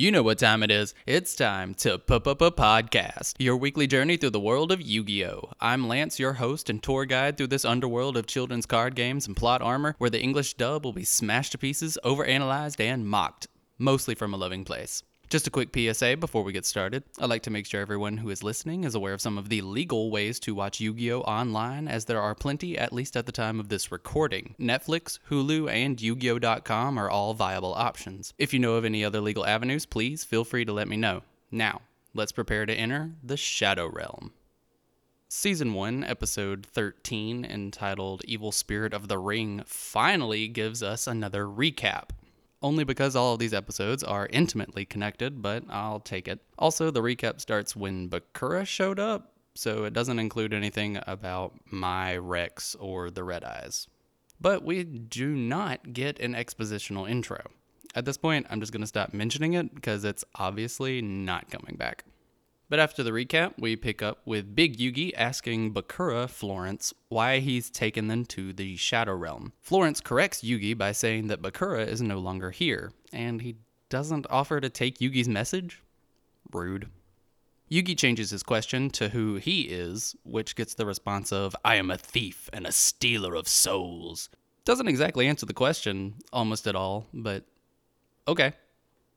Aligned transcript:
You 0.00 0.10
know 0.10 0.22
what 0.22 0.38
time 0.38 0.62
it 0.62 0.70
is. 0.70 0.94
It's 1.04 1.36
time 1.36 1.74
to 1.74 1.98
podcast, 1.98 3.34
your 3.38 3.58
weekly 3.58 3.86
journey 3.86 4.16
through 4.16 4.30
the 4.30 4.40
world 4.40 4.72
of 4.72 4.80
Yu 4.80 5.04
Gi 5.04 5.26
Oh! 5.26 5.52
I'm 5.60 5.88
Lance, 5.88 6.18
your 6.18 6.32
host 6.32 6.70
and 6.70 6.82
tour 6.82 7.04
guide 7.04 7.36
through 7.36 7.48
this 7.48 7.66
underworld 7.66 8.16
of 8.16 8.24
children's 8.26 8.64
card 8.64 8.94
games 8.94 9.26
and 9.26 9.36
plot 9.36 9.60
armor 9.60 9.96
where 9.98 10.08
the 10.08 10.22
English 10.22 10.54
dub 10.54 10.86
will 10.86 10.94
be 10.94 11.04
smashed 11.04 11.52
to 11.52 11.58
pieces, 11.58 11.98
overanalyzed, 12.02 12.80
and 12.80 13.06
mocked, 13.06 13.46
mostly 13.76 14.14
from 14.14 14.32
a 14.32 14.38
loving 14.38 14.64
place. 14.64 15.02
Just 15.30 15.46
a 15.46 15.50
quick 15.50 15.68
PSA 15.72 16.16
before 16.16 16.42
we 16.42 16.52
get 16.52 16.66
started. 16.66 17.04
I'd 17.20 17.30
like 17.30 17.44
to 17.44 17.52
make 17.52 17.64
sure 17.64 17.80
everyone 17.80 18.16
who 18.16 18.30
is 18.30 18.42
listening 18.42 18.82
is 18.82 18.96
aware 18.96 19.12
of 19.12 19.20
some 19.20 19.38
of 19.38 19.48
the 19.48 19.60
legal 19.60 20.10
ways 20.10 20.40
to 20.40 20.56
watch 20.56 20.80
Yu 20.80 20.92
Gi 20.92 21.12
Oh! 21.12 21.20
online, 21.20 21.86
as 21.86 22.06
there 22.06 22.20
are 22.20 22.34
plenty, 22.34 22.76
at 22.76 22.92
least 22.92 23.16
at 23.16 23.26
the 23.26 23.32
time 23.32 23.60
of 23.60 23.68
this 23.68 23.92
recording. 23.92 24.56
Netflix, 24.58 25.20
Hulu, 25.30 25.70
and 25.70 26.00
Yu 26.00 26.16
Gi 26.16 26.30
Oh!.com 26.32 26.98
are 26.98 27.08
all 27.08 27.34
viable 27.34 27.74
options. 27.74 28.34
If 28.38 28.52
you 28.52 28.58
know 28.58 28.74
of 28.74 28.84
any 28.84 29.04
other 29.04 29.20
legal 29.20 29.46
avenues, 29.46 29.86
please 29.86 30.24
feel 30.24 30.44
free 30.44 30.64
to 30.64 30.72
let 30.72 30.88
me 30.88 30.96
know. 30.96 31.22
Now, 31.52 31.82
let's 32.12 32.32
prepare 32.32 32.66
to 32.66 32.74
enter 32.74 33.12
the 33.22 33.36
Shadow 33.36 33.86
Realm. 33.86 34.32
Season 35.28 35.74
1, 35.74 36.02
Episode 36.02 36.66
13, 36.66 37.44
entitled 37.44 38.24
Evil 38.24 38.50
Spirit 38.50 38.92
of 38.92 39.06
the 39.06 39.18
Ring, 39.18 39.62
finally 39.64 40.48
gives 40.48 40.82
us 40.82 41.06
another 41.06 41.44
recap 41.44 42.08
only 42.62 42.84
because 42.84 43.16
all 43.16 43.34
of 43.34 43.38
these 43.38 43.54
episodes 43.54 44.02
are 44.04 44.28
intimately 44.32 44.84
connected, 44.84 45.42
but 45.42 45.64
I'll 45.68 46.00
take 46.00 46.28
it. 46.28 46.40
Also, 46.58 46.90
the 46.90 47.02
recap 47.02 47.40
starts 47.40 47.74
when 47.74 48.08
Bakura 48.08 48.66
showed 48.66 48.98
up, 48.98 49.32
so 49.54 49.84
it 49.84 49.92
doesn't 49.92 50.18
include 50.18 50.52
anything 50.52 50.98
about 51.06 51.54
Mai 51.70 52.16
Rex 52.16 52.74
or 52.78 53.10
the 53.10 53.24
Red 53.24 53.44
Eyes. 53.44 53.88
But 54.40 54.64
we 54.64 54.84
do 54.84 55.34
not 55.34 55.92
get 55.92 56.18
an 56.18 56.34
expositional 56.34 57.10
intro. 57.10 57.42
At 57.94 58.04
this 58.04 58.16
point, 58.16 58.46
I'm 58.48 58.60
just 58.60 58.72
going 58.72 58.82
to 58.82 58.86
stop 58.86 59.12
mentioning 59.12 59.54
it 59.54 59.74
because 59.74 60.04
it's 60.04 60.24
obviously 60.36 61.02
not 61.02 61.50
coming 61.50 61.76
back. 61.76 62.04
But 62.70 62.78
after 62.78 63.02
the 63.02 63.10
recap, 63.10 63.54
we 63.58 63.74
pick 63.74 64.00
up 64.00 64.20
with 64.24 64.54
Big 64.54 64.78
Yugi 64.78 65.12
asking 65.16 65.74
Bakura 65.74 66.30
Florence 66.30 66.94
why 67.08 67.40
he's 67.40 67.68
taken 67.68 68.06
them 68.06 68.24
to 68.26 68.52
the 68.52 68.76
Shadow 68.76 69.16
Realm. 69.16 69.52
Florence 69.60 70.00
corrects 70.00 70.42
Yugi 70.42 70.78
by 70.78 70.92
saying 70.92 71.26
that 71.26 71.42
Bakura 71.42 71.84
is 71.84 72.00
no 72.00 72.20
longer 72.20 72.52
here, 72.52 72.92
and 73.12 73.42
he 73.42 73.56
doesn't 73.88 74.28
offer 74.30 74.60
to 74.60 74.70
take 74.70 75.00
Yugi's 75.00 75.28
message? 75.28 75.82
Rude. 76.52 76.88
Yugi 77.68 77.98
changes 77.98 78.30
his 78.30 78.44
question 78.44 78.88
to 78.90 79.08
who 79.08 79.34
he 79.34 79.62
is, 79.62 80.14
which 80.22 80.54
gets 80.54 80.74
the 80.74 80.86
response 80.86 81.32
of, 81.32 81.56
I 81.64 81.74
am 81.74 81.90
a 81.90 81.98
thief 81.98 82.48
and 82.52 82.68
a 82.68 82.72
stealer 82.72 83.34
of 83.34 83.48
souls. 83.48 84.28
Doesn't 84.64 84.88
exactly 84.88 85.26
answer 85.26 85.44
the 85.44 85.54
question 85.54 86.14
almost 86.32 86.68
at 86.68 86.76
all, 86.76 87.08
but 87.12 87.44
okay. 88.28 88.52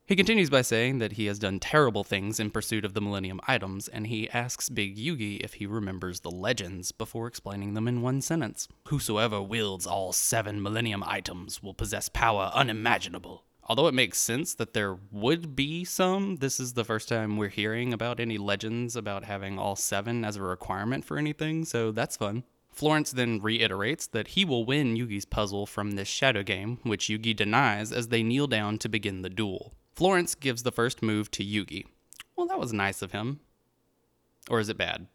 He 0.05 0.17
continues 0.17 0.49
by 0.49 0.63
saying 0.63 0.97
that 0.97 1.13
he 1.13 1.27
has 1.27 1.39
done 1.39 1.61
terrible 1.61 2.03
things 2.03 2.37
in 2.37 2.51
pursuit 2.51 2.83
of 2.83 2.93
the 2.93 2.99
Millennium 2.99 3.39
items, 3.47 3.87
and 3.87 4.07
he 4.07 4.29
asks 4.31 4.67
Big 4.67 4.97
Yugi 4.97 5.39
if 5.39 5.53
he 5.53 5.65
remembers 5.65 6.19
the 6.19 6.29
legends 6.29 6.91
before 6.91 7.25
explaining 7.25 7.73
them 7.73 7.87
in 7.87 8.01
one 8.01 8.19
sentence. 8.19 8.67
Whosoever 8.89 9.41
wields 9.41 9.87
all 9.87 10.11
seven 10.11 10.61
Millennium 10.61 11.05
items 11.07 11.63
will 11.63 11.73
possess 11.73 12.09
power 12.09 12.51
unimaginable. 12.53 13.45
Although 13.63 13.87
it 13.87 13.93
makes 13.93 14.19
sense 14.19 14.53
that 14.55 14.73
there 14.73 14.97
would 15.09 15.55
be 15.55 15.85
some, 15.85 16.35
this 16.35 16.59
is 16.59 16.73
the 16.73 16.83
first 16.83 17.07
time 17.07 17.37
we're 17.37 17.47
hearing 17.47 17.93
about 17.93 18.19
any 18.19 18.37
legends 18.37 18.97
about 18.97 19.23
having 19.23 19.57
all 19.57 19.77
seven 19.77 20.25
as 20.25 20.35
a 20.35 20.41
requirement 20.41 21.05
for 21.05 21.17
anything, 21.17 21.63
so 21.63 21.93
that's 21.93 22.17
fun. 22.17 22.43
Florence 22.73 23.11
then 23.11 23.39
reiterates 23.41 24.07
that 24.07 24.29
he 24.29 24.43
will 24.43 24.65
win 24.65 24.97
Yugi's 24.97 25.23
puzzle 25.23 25.65
from 25.65 25.91
this 25.91 26.09
shadow 26.09 26.43
game, 26.43 26.79
which 26.83 27.07
Yugi 27.07 27.33
denies 27.33 27.93
as 27.93 28.09
they 28.09 28.21
kneel 28.21 28.47
down 28.47 28.77
to 28.79 28.89
begin 28.89 29.21
the 29.21 29.29
duel. 29.29 29.73
Florence 29.93 30.35
gives 30.35 30.63
the 30.63 30.71
first 30.71 31.01
move 31.01 31.29
to 31.31 31.43
Yugi. 31.43 31.85
Well, 32.35 32.47
that 32.47 32.59
was 32.59 32.73
nice 32.73 33.01
of 33.01 33.11
him. 33.11 33.39
Or 34.49 34.59
is 34.59 34.69
it 34.69 34.77
bad? 34.77 35.07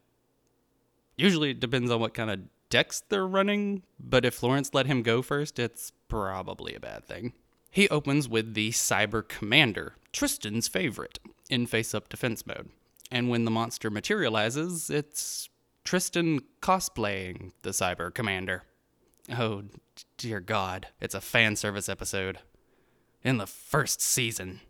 Usually 1.17 1.51
it 1.51 1.61
depends 1.61 1.91
on 1.91 2.01
what 2.01 2.15
kind 2.15 2.31
of 2.31 2.41
decks 2.71 3.03
they're 3.09 3.27
running, 3.27 3.83
but 3.99 4.25
if 4.25 4.35
Florence 4.35 4.73
let 4.73 4.87
him 4.87 5.03
go 5.03 5.21
first, 5.21 5.59
it's 5.59 5.93
probably 6.09 6.75
a 6.75 6.81
bad 6.81 7.05
thing. 7.05 7.33
He 7.71 7.89
opens 7.89 8.29
with 8.29 8.55
the 8.55 8.71
Cyber 8.71 9.27
Commander, 9.27 9.95
Tristan's 10.13 10.69
favorite, 10.69 11.19
in 11.51 11.67
face 11.67 11.95
up 11.95 12.09
defense 12.09 12.47
mode. 12.47 12.71
And 13.11 13.29
when 13.29 13.45
the 13.45 13.51
monster 13.51 13.91
materializes, 13.91 14.91
it's 14.91 15.49
Tristan 15.85 16.41
cosplaying 16.63 17.53
the 17.63 17.71
Cyber 17.71 18.13
Commander. 18.13 18.63
Oh, 19.37 19.65
dear 20.17 20.41
God, 20.41 20.89
it's 21.01 21.15
a 21.15 21.21
fan 21.21 21.57
service 21.57 21.89
episode. 21.89 22.39
In 23.25 23.39
the 23.39 23.47
first 23.47 24.01
season. 24.01 24.61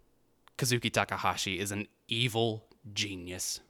Kazuki 0.58 0.92
Takahashi 0.92 1.60
is 1.60 1.70
an 1.70 1.86
evil 2.08 2.64
genius. 2.92 3.60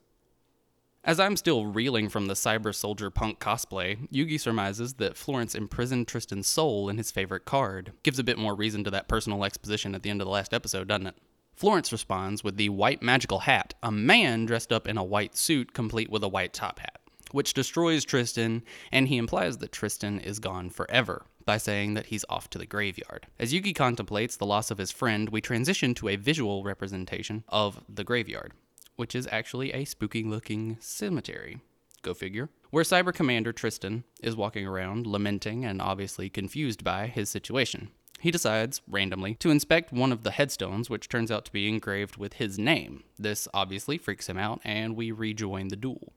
As 1.04 1.20
I'm 1.20 1.36
still 1.36 1.66
reeling 1.66 2.08
from 2.08 2.26
the 2.26 2.34
cyber 2.34 2.74
soldier 2.74 3.10
punk 3.10 3.38
cosplay, 3.38 4.08
Yugi 4.08 4.40
surmises 4.40 4.94
that 4.94 5.16
Florence 5.16 5.54
imprisoned 5.54 6.08
Tristan's 6.08 6.46
soul 6.46 6.88
in 6.88 6.96
his 6.96 7.10
favorite 7.10 7.44
card. 7.44 7.92
Gives 8.02 8.18
a 8.18 8.24
bit 8.24 8.38
more 8.38 8.54
reason 8.54 8.84
to 8.84 8.90
that 8.90 9.06
personal 9.06 9.44
exposition 9.44 9.94
at 9.94 10.02
the 10.02 10.08
end 10.08 10.22
of 10.22 10.26
the 10.26 10.32
last 10.32 10.54
episode, 10.54 10.88
doesn't 10.88 11.08
it? 11.08 11.14
Florence 11.54 11.92
responds 11.92 12.42
with 12.42 12.56
the 12.56 12.70
white 12.70 13.02
magical 13.02 13.40
hat, 13.40 13.74
a 13.82 13.92
man 13.92 14.46
dressed 14.46 14.72
up 14.72 14.88
in 14.88 14.96
a 14.96 15.04
white 15.04 15.36
suit 15.36 15.74
complete 15.74 16.08
with 16.08 16.24
a 16.24 16.28
white 16.28 16.54
top 16.54 16.78
hat, 16.78 17.00
which 17.32 17.52
destroys 17.52 18.04
Tristan, 18.04 18.62
and 18.90 19.08
he 19.08 19.18
implies 19.18 19.58
that 19.58 19.72
Tristan 19.72 20.20
is 20.20 20.38
gone 20.38 20.70
forever 20.70 21.26
by 21.48 21.56
saying 21.56 21.94
that 21.94 22.04
he's 22.08 22.26
off 22.28 22.50
to 22.50 22.58
the 22.58 22.66
graveyard. 22.66 23.26
As 23.38 23.54
Yugi 23.54 23.74
contemplates 23.74 24.36
the 24.36 24.44
loss 24.44 24.70
of 24.70 24.76
his 24.76 24.90
friend, 24.90 25.30
we 25.30 25.40
transition 25.40 25.94
to 25.94 26.10
a 26.10 26.16
visual 26.16 26.62
representation 26.62 27.42
of 27.48 27.80
the 27.88 28.04
graveyard, 28.04 28.52
which 28.96 29.14
is 29.14 29.26
actually 29.32 29.72
a 29.72 29.86
spooky 29.86 30.22
looking 30.22 30.76
cemetery. 30.78 31.62
Go 32.02 32.12
figure. 32.12 32.50
Where 32.68 32.84
Cyber 32.84 33.14
Commander 33.14 33.54
Tristan 33.54 34.04
is 34.22 34.36
walking 34.36 34.66
around, 34.66 35.06
lamenting 35.06 35.64
and 35.64 35.80
obviously 35.80 36.28
confused 36.28 36.84
by 36.84 37.06
his 37.06 37.30
situation. 37.30 37.92
He 38.20 38.30
decides, 38.30 38.82
randomly, 38.86 39.34
to 39.36 39.50
inspect 39.50 39.90
one 39.90 40.12
of 40.12 40.24
the 40.24 40.32
headstones, 40.32 40.90
which 40.90 41.08
turns 41.08 41.30
out 41.30 41.46
to 41.46 41.52
be 41.52 41.66
engraved 41.66 42.18
with 42.18 42.34
his 42.34 42.58
name. 42.58 43.04
This 43.18 43.48
obviously 43.54 43.96
freaks 43.96 44.28
him 44.28 44.36
out, 44.36 44.60
and 44.64 44.94
we 44.94 45.12
rejoin 45.12 45.68
the 45.68 45.76
duel. 45.76 46.12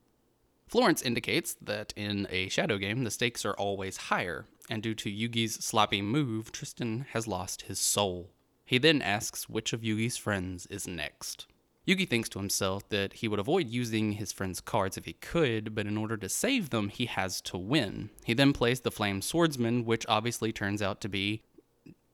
Florence 0.67 1.01
indicates 1.01 1.55
that 1.61 1.93
in 1.95 2.27
a 2.29 2.49
shadow 2.49 2.77
game, 2.77 3.05
the 3.05 3.11
stakes 3.11 3.45
are 3.45 3.53
always 3.53 3.97
higher, 3.97 4.45
and 4.69 4.83
due 4.83 4.95
to 4.95 5.09
Yugi's 5.09 5.63
sloppy 5.63 6.01
move, 6.01 6.51
Tristan 6.51 7.05
has 7.11 7.27
lost 7.27 7.63
his 7.63 7.79
soul. 7.79 8.31
He 8.65 8.77
then 8.77 9.01
asks 9.01 9.49
which 9.49 9.73
of 9.73 9.81
Yugi's 9.81 10.17
friends 10.17 10.65
is 10.67 10.87
next. 10.87 11.47
Yugi 11.87 12.07
thinks 12.07 12.29
to 12.29 12.39
himself 12.39 12.87
that 12.89 13.13
he 13.13 13.27
would 13.27 13.39
avoid 13.39 13.67
using 13.67 14.13
his 14.13 14.31
friend's 14.31 14.61
cards 14.61 14.97
if 14.97 15.05
he 15.05 15.13
could, 15.13 15.73
but 15.73 15.87
in 15.87 15.97
order 15.97 16.15
to 16.15 16.29
save 16.29 16.69
them, 16.69 16.89
he 16.89 17.07
has 17.07 17.41
to 17.41 17.57
win. 17.57 18.11
He 18.23 18.33
then 18.33 18.53
plays 18.53 18.81
the 18.81 18.91
Flame 18.91 19.21
Swordsman, 19.21 19.83
which 19.83 20.05
obviously 20.07 20.51
turns 20.51 20.81
out 20.81 21.01
to 21.01 21.09
be 21.09 21.41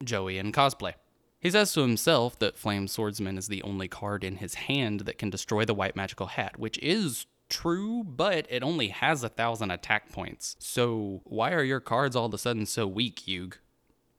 Joey 0.04 0.38
in 0.38 0.52
cosplay. 0.52 0.94
He 1.40 1.52
says 1.52 1.74
to 1.74 1.82
himself 1.82 2.40
that 2.40 2.58
Flame 2.58 2.88
Swordsman 2.88 3.38
is 3.38 3.48
the 3.48 3.62
only 3.62 3.88
card 3.88 4.24
in 4.24 4.38
his 4.38 4.56
hand 4.56 5.02
that 5.02 5.18
can 5.18 5.30
destroy 5.30 5.66
the 5.66 5.74
White 5.74 5.96
Magical 5.96 6.28
Hat, 6.28 6.58
which 6.58 6.80
is 6.80 7.26
true, 7.50 8.04
but 8.04 8.46
it 8.50 8.64
only 8.64 8.90
has 8.90 9.24
a 9.24 9.30
thousand 9.30 9.72
attack 9.72 10.12
points. 10.12 10.56
So 10.60 11.22
why 11.24 11.52
are 11.54 11.64
your 11.64 11.80
cards 11.80 12.16
all 12.16 12.26
of 12.26 12.34
a 12.34 12.38
sudden 12.38 12.66
so 12.66 12.88
weak, 12.88 13.28
Yug? 13.28 13.58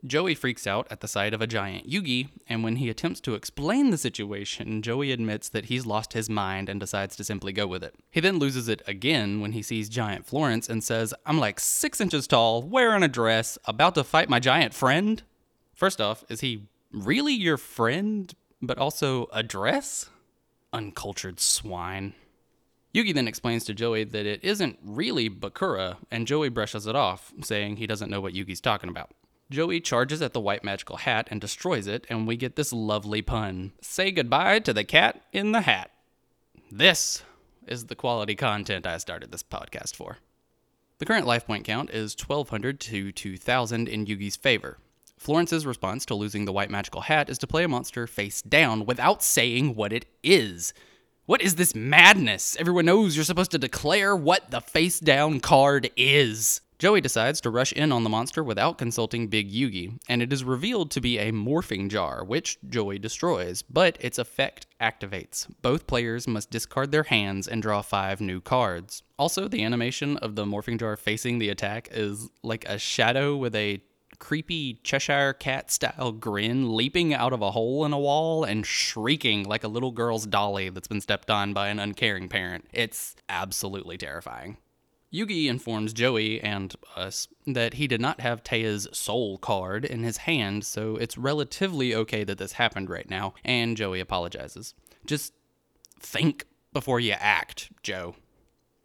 Joey 0.06 0.36
freaks 0.36 0.64
out 0.64 0.86
at 0.90 1.00
the 1.00 1.08
sight 1.08 1.34
of 1.34 1.42
a 1.42 1.46
giant 1.46 1.90
Yugi, 1.90 2.28
and 2.48 2.62
when 2.62 2.76
he 2.76 2.88
attempts 2.88 3.20
to 3.22 3.34
explain 3.34 3.90
the 3.90 3.98
situation, 3.98 4.80
Joey 4.80 5.10
admits 5.10 5.48
that 5.48 5.64
he's 5.64 5.86
lost 5.86 6.12
his 6.12 6.30
mind 6.30 6.68
and 6.68 6.78
decides 6.78 7.16
to 7.16 7.24
simply 7.24 7.52
go 7.52 7.66
with 7.66 7.82
it. 7.82 7.96
He 8.08 8.20
then 8.20 8.38
loses 8.38 8.68
it 8.68 8.80
again 8.86 9.40
when 9.40 9.52
he 9.52 9.62
sees 9.62 9.88
giant 9.88 10.24
Florence 10.24 10.68
and 10.68 10.84
says, 10.84 11.12
I'm 11.26 11.40
like 11.40 11.58
six 11.58 12.00
inches 12.00 12.28
tall, 12.28 12.62
wearing 12.62 13.02
a 13.02 13.08
dress, 13.08 13.58
about 13.64 13.96
to 13.96 14.04
fight 14.04 14.28
my 14.28 14.38
giant 14.38 14.72
friend? 14.72 15.20
First 15.74 16.00
off, 16.00 16.24
is 16.28 16.42
he 16.42 16.68
really 16.92 17.34
your 17.34 17.56
friend, 17.56 18.32
but 18.62 18.78
also 18.78 19.28
a 19.32 19.42
dress? 19.42 20.10
Uncultured 20.72 21.40
swine. 21.40 22.14
Yugi 22.94 23.12
then 23.14 23.28
explains 23.28 23.64
to 23.64 23.74
Joey 23.74 24.04
that 24.04 24.26
it 24.26 24.42
isn't 24.42 24.78
really 24.82 25.28
Bakura, 25.28 25.96
and 26.10 26.26
Joey 26.26 26.48
brushes 26.48 26.86
it 26.86 26.96
off, 26.96 27.32
saying 27.42 27.76
he 27.76 27.86
doesn't 27.86 28.10
know 28.10 28.20
what 28.20 28.34
Yugi's 28.34 28.60
talking 28.60 28.88
about. 28.88 29.10
Joey 29.50 29.80
charges 29.80 30.20
at 30.20 30.32
the 30.32 30.40
white 30.40 30.64
magical 30.64 30.96
hat 30.96 31.28
and 31.30 31.40
destroys 31.40 31.86
it, 31.86 32.06
and 32.10 32.26
we 32.26 32.36
get 32.36 32.56
this 32.56 32.72
lovely 32.72 33.22
pun 33.22 33.72
Say 33.80 34.10
goodbye 34.10 34.58
to 34.60 34.72
the 34.72 34.84
cat 34.84 35.22
in 35.32 35.52
the 35.52 35.62
hat. 35.62 35.90
This 36.70 37.22
is 37.66 37.86
the 37.86 37.94
quality 37.94 38.34
content 38.34 38.86
I 38.86 38.98
started 38.98 39.32
this 39.32 39.42
podcast 39.42 39.94
for. 39.94 40.18
The 40.98 41.06
current 41.06 41.26
life 41.26 41.46
point 41.46 41.64
count 41.64 41.90
is 41.90 42.14
1200 42.14 42.80
to 42.80 43.12
2000 43.12 43.88
in 43.88 44.06
Yugi's 44.06 44.36
favor. 44.36 44.78
Florence's 45.16 45.66
response 45.66 46.04
to 46.06 46.14
losing 46.14 46.44
the 46.44 46.52
white 46.52 46.70
magical 46.70 47.02
hat 47.02 47.28
is 47.28 47.38
to 47.38 47.46
play 47.46 47.64
a 47.64 47.68
monster 47.68 48.06
face 48.06 48.42
down 48.42 48.84
without 48.84 49.22
saying 49.22 49.74
what 49.74 49.92
it 49.92 50.06
is. 50.22 50.72
What 51.28 51.42
is 51.42 51.56
this 51.56 51.74
madness? 51.74 52.56
Everyone 52.58 52.86
knows 52.86 53.14
you're 53.14 53.22
supposed 53.22 53.50
to 53.50 53.58
declare 53.58 54.16
what 54.16 54.50
the 54.50 54.62
face 54.62 54.98
down 54.98 55.40
card 55.40 55.90
is. 55.94 56.62
Joey 56.78 57.02
decides 57.02 57.42
to 57.42 57.50
rush 57.50 57.70
in 57.72 57.92
on 57.92 58.02
the 58.02 58.08
monster 58.08 58.42
without 58.42 58.78
consulting 58.78 59.26
Big 59.26 59.52
Yugi, 59.52 59.98
and 60.08 60.22
it 60.22 60.32
is 60.32 60.42
revealed 60.42 60.90
to 60.92 61.02
be 61.02 61.18
a 61.18 61.30
morphing 61.30 61.90
jar, 61.90 62.24
which 62.24 62.56
Joey 62.66 62.98
destroys, 62.98 63.60
but 63.60 63.98
its 64.00 64.18
effect 64.18 64.68
activates. 64.80 65.46
Both 65.60 65.86
players 65.86 66.26
must 66.26 66.50
discard 66.50 66.92
their 66.92 67.02
hands 67.02 67.46
and 67.46 67.60
draw 67.60 67.82
five 67.82 68.22
new 68.22 68.40
cards. 68.40 69.02
Also, 69.18 69.48
the 69.48 69.64
animation 69.64 70.16
of 70.18 70.34
the 70.34 70.46
morphing 70.46 70.78
jar 70.78 70.96
facing 70.96 71.40
the 71.40 71.50
attack 71.50 71.88
is 71.90 72.30
like 72.42 72.64
a 72.66 72.78
shadow 72.78 73.36
with 73.36 73.54
a 73.54 73.82
creepy 74.18 74.80
Cheshire 74.82 75.32
cat 75.32 75.70
style 75.70 76.12
grin 76.12 76.74
leaping 76.74 77.14
out 77.14 77.32
of 77.32 77.42
a 77.42 77.52
hole 77.52 77.84
in 77.84 77.92
a 77.92 77.98
wall 77.98 78.44
and 78.44 78.66
shrieking 78.66 79.44
like 79.44 79.64
a 79.64 79.68
little 79.68 79.90
girl's 79.90 80.26
dolly 80.26 80.68
that's 80.68 80.88
been 80.88 81.00
stepped 81.00 81.30
on 81.30 81.52
by 81.52 81.68
an 81.68 81.78
uncaring 81.78 82.28
parent. 82.28 82.66
It's 82.72 83.16
absolutely 83.28 83.96
terrifying. 83.96 84.56
Yugi 85.12 85.46
informs 85.46 85.94
Joey 85.94 86.40
and 86.40 86.74
us 86.94 87.28
that 87.46 87.74
he 87.74 87.86
did 87.86 88.00
not 88.00 88.20
have 88.20 88.44
Téa's 88.44 88.86
soul 88.92 89.38
card 89.38 89.84
in 89.84 90.02
his 90.02 90.18
hand, 90.18 90.64
so 90.64 90.96
it's 90.96 91.16
relatively 91.16 91.94
okay 91.94 92.24
that 92.24 92.36
this 92.36 92.52
happened 92.52 92.90
right 92.90 93.08
now, 93.08 93.32
and 93.42 93.76
Joey 93.76 94.00
apologizes. 94.00 94.74
Just 95.06 95.32
think 95.98 96.44
before 96.74 97.00
you 97.00 97.12
act, 97.12 97.70
Joe. 97.82 98.16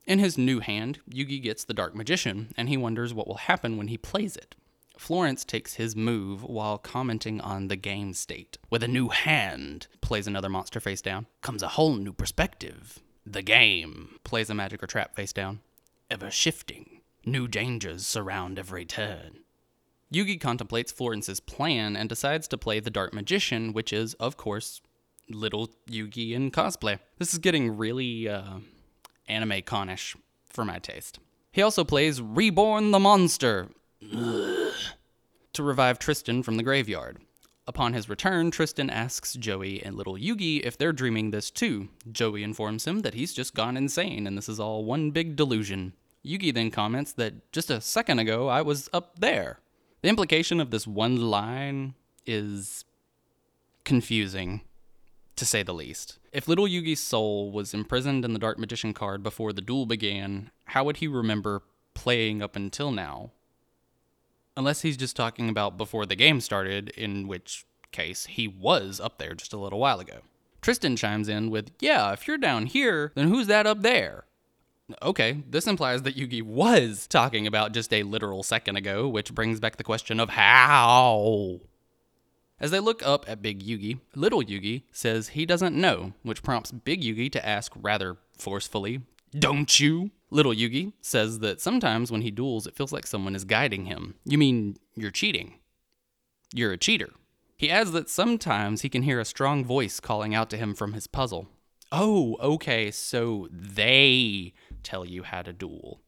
In 0.05 0.19
his 0.19 0.37
new 0.37 0.59
hand, 0.59 0.99
Yugi 1.09 1.41
gets 1.41 1.65
the 1.65 1.73
Dark 1.73 1.93
Magician, 1.93 2.53
and 2.57 2.69
he 2.69 2.77
wonders 2.77 3.13
what 3.13 3.27
will 3.27 3.35
happen 3.35 3.77
when 3.77 3.89
he 3.89 3.97
plays 3.97 4.37
it. 4.37 4.55
Florence 4.97 5.43
takes 5.43 5.75
his 5.75 5.95
move 5.95 6.43
while 6.43 6.77
commenting 6.77 7.41
on 7.41 7.67
the 7.67 7.75
game 7.75 8.13
state. 8.13 8.57
With 8.69 8.83
a 8.83 8.87
new 8.87 9.09
hand, 9.09 9.87
plays 10.01 10.27
another 10.27 10.49
monster 10.49 10.79
face 10.79 11.01
down, 11.01 11.27
comes 11.41 11.63
a 11.63 11.69
whole 11.69 11.95
new 11.95 12.13
perspective. 12.13 12.99
The 13.25 13.41
game 13.41 14.19
plays 14.23 14.49
a 14.49 14.53
magic 14.53 14.83
or 14.83 14.87
trap 14.87 15.15
face 15.15 15.33
down 15.33 15.61
ever 16.11 16.29
shifting. 16.29 17.01
New 17.25 17.47
dangers 17.47 18.05
surround 18.05 18.59
every 18.59 18.85
turn. 18.85 19.39
Yugi 20.13 20.39
contemplates 20.39 20.91
Florence's 20.91 21.39
plan 21.39 21.95
and 21.95 22.07
decides 22.07 22.47
to 22.49 22.57
play 22.57 22.79
the 22.79 22.91
Dark 22.91 23.13
Magician, 23.13 23.73
which 23.73 23.91
is, 23.91 24.13
of 24.15 24.37
course, 24.37 24.81
little 25.27 25.71
Yugi 25.89 26.33
in 26.33 26.51
cosplay. 26.51 26.99
This 27.17 27.33
is 27.33 27.39
getting 27.39 27.77
really 27.77 28.29
uh, 28.29 28.59
anime 29.27 29.63
conish 29.63 30.15
for 30.49 30.63
my 30.63 30.77
taste. 30.77 31.17
He 31.51 31.63
also 31.63 31.83
plays 31.83 32.21
Reborn 32.21 32.91
the 32.91 32.99
Monster 32.99 33.69
to 34.11 35.63
revive 35.63 35.99
Tristan 35.99 36.43
from 36.43 36.57
the 36.57 36.63
graveyard. 36.63 37.19
Upon 37.65 37.93
his 37.93 38.09
return, 38.09 38.51
Tristan 38.51 38.89
asks 38.89 39.35
Joey 39.35 39.81
and 39.81 39.95
little 39.95 40.15
Yugi 40.15 40.61
if 40.65 40.77
they're 40.77 40.91
dreaming 40.91 41.31
this 41.31 41.49
too. 41.49 41.87
Joey 42.11 42.43
informs 42.43 42.85
him 42.85 42.99
that 43.01 43.13
he's 43.13 43.33
just 43.33 43.53
gone 43.53 43.77
insane 43.77 44.27
and 44.27 44.37
this 44.37 44.49
is 44.49 44.59
all 44.59 44.83
one 44.83 45.11
big 45.11 45.35
delusion. 45.35 45.93
Yugi 46.25 46.53
then 46.53 46.71
comments 46.71 47.13
that 47.13 47.51
just 47.53 47.69
a 47.69 47.79
second 47.79 48.19
ago 48.19 48.49
I 48.49 48.61
was 48.61 48.89
up 48.91 49.19
there. 49.19 49.59
The 50.01 50.09
implication 50.09 50.59
of 50.59 50.71
this 50.71 50.85
one 50.85 51.15
line 51.15 51.93
is 52.25 52.83
confusing, 53.85 54.61
to 55.37 55.45
say 55.45 55.63
the 55.63 55.73
least. 55.73 56.19
If 56.33 56.47
little 56.47 56.65
Yugi's 56.65 56.99
soul 56.99 57.51
was 57.51 57.73
imprisoned 57.73 58.25
in 58.25 58.33
the 58.33 58.39
Dark 58.39 58.59
Magician 58.59 58.93
card 58.93 59.23
before 59.23 59.53
the 59.53 59.61
duel 59.61 59.85
began, 59.85 60.51
how 60.65 60.83
would 60.83 60.97
he 60.97 61.07
remember 61.07 61.61
playing 61.93 62.41
up 62.41 62.57
until 62.57 62.91
now? 62.91 63.31
Unless 64.55 64.81
he's 64.81 64.97
just 64.97 65.15
talking 65.15 65.49
about 65.49 65.77
before 65.77 66.05
the 66.05 66.15
game 66.15 66.39
started, 66.41 66.89
in 66.89 67.27
which 67.27 67.65
case 67.91 68.25
he 68.27 68.47
was 68.47 68.99
up 68.99 69.17
there 69.17 69.33
just 69.33 69.53
a 69.53 69.57
little 69.57 69.79
while 69.79 69.99
ago. 69.99 70.19
Tristan 70.61 70.95
chimes 70.95 71.27
in 71.27 71.49
with, 71.49 71.71
Yeah, 71.79 72.11
if 72.13 72.27
you're 72.27 72.37
down 72.37 72.67
here, 72.67 73.11
then 73.15 73.27
who's 73.29 73.47
that 73.47 73.67
up 73.67 73.81
there? 73.81 74.25
Okay, 75.01 75.43
this 75.49 75.65
implies 75.67 76.03
that 76.03 76.15
Yugi 76.15 76.41
was 76.41 77.07
talking 77.07 77.47
about 77.47 77.73
just 77.73 77.93
a 77.93 78.03
literal 78.03 78.43
second 78.43 78.75
ago, 78.75 79.07
which 79.07 79.33
brings 79.33 79.59
back 79.59 79.77
the 79.77 79.83
question 79.83 80.19
of 80.19 80.29
how. 80.31 81.61
As 82.59 82.71
they 82.71 82.79
look 82.79 83.05
up 83.05 83.25
at 83.27 83.41
Big 83.41 83.63
Yugi, 83.63 83.99
Little 84.15 84.41
Yugi 84.41 84.83
says 84.91 85.29
he 85.29 85.45
doesn't 85.45 85.75
know, 85.75 86.13
which 86.21 86.43
prompts 86.43 86.71
Big 86.71 87.01
Yugi 87.01 87.31
to 87.31 87.45
ask 87.45 87.71
rather 87.75 88.17
forcefully, 88.37 89.01
Don't 89.37 89.79
you? 89.79 90.11
Little 90.33 90.51
Yugi 90.53 90.93
says 90.99 91.39
that 91.39 91.61
sometimes 91.61 92.11
when 92.11 92.23
he 92.23 92.31
duels, 92.31 92.65
it 92.65 92.75
feels 92.75 92.91
like 92.91 93.05
someone 93.05 93.35
is 93.35 93.45
guiding 93.45 93.85
him. 93.85 94.15
You 94.25 94.39
mean 94.39 94.77
you're 94.95 95.11
cheating? 95.11 95.59
You're 96.55 96.71
a 96.71 96.77
cheater. 96.77 97.11
He 97.55 97.69
adds 97.69 97.91
that 97.91 98.09
sometimes 98.09 98.81
he 98.81 98.89
can 98.89 99.03
hear 99.03 99.19
a 99.19 99.25
strong 99.25 99.63
voice 99.63 99.99
calling 99.99 100.33
out 100.33 100.49
to 100.49 100.57
him 100.57 100.73
from 100.73 100.93
his 100.93 101.05
puzzle. 101.05 101.49
Oh, 101.91 102.35
okay, 102.41 102.89
so 102.89 103.47
they 103.51 104.53
tell 104.81 105.05
you 105.05 105.21
how 105.21 105.43
to 105.43 105.53
duel. 105.53 106.01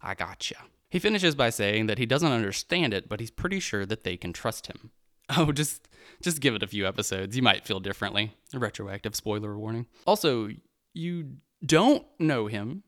I 0.00 0.14
gotcha. 0.14 0.56
He 0.88 0.98
finishes 0.98 1.34
by 1.34 1.50
saying 1.50 1.86
that 1.86 1.98
he 1.98 2.06
doesn't 2.06 2.32
understand 2.32 2.94
it, 2.94 3.06
but 3.06 3.20
he's 3.20 3.30
pretty 3.30 3.60
sure 3.60 3.84
that 3.84 4.02
they 4.02 4.16
can 4.16 4.32
trust 4.32 4.66
him. 4.66 4.90
Oh, 5.36 5.52
just 5.52 5.86
just 6.20 6.40
give 6.40 6.56
it 6.56 6.62
a 6.64 6.66
few 6.66 6.88
episodes. 6.88 7.36
You 7.36 7.42
might 7.42 7.64
feel 7.64 7.78
differently. 7.78 8.34
A 8.52 8.58
retroactive 8.58 9.14
spoiler 9.14 9.56
warning. 9.56 9.86
Also, 10.04 10.48
you 10.92 11.36
don't 11.64 12.04
know 12.18 12.48
him. 12.48 12.82